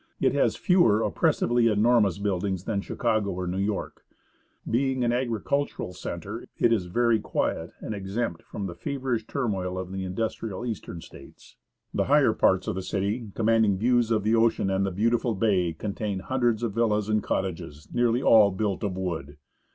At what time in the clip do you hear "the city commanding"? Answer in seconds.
12.73-13.77